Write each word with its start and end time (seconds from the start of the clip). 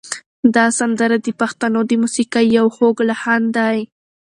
دا 0.55 0.65
سندره 0.79 1.17
د 1.21 1.27
پښتنو 1.39 1.79
د 1.89 1.91
موسیقۍ 2.01 2.45
یو 2.57 2.67
خوږ 2.75 2.95
لحن 3.09 3.41
دی. 3.57 3.77